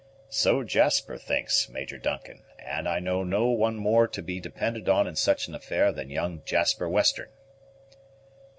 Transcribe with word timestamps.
"So 0.31 0.63
Jasper 0.63 1.19
thinks, 1.19 1.69
Major 1.69 1.99
Duncan; 1.99 2.41
and 2.57 2.89
I 2.89 2.97
know 2.97 3.23
no 3.23 3.49
one 3.49 3.75
more 3.75 4.07
to 4.07 4.23
be 4.23 4.39
depended 4.39 4.89
on 4.89 5.05
in 5.07 5.15
such 5.15 5.47
an 5.47 5.53
affair 5.53 5.91
than 5.91 6.09
young 6.09 6.41
Jasper 6.43 6.89
Western." 6.89 7.29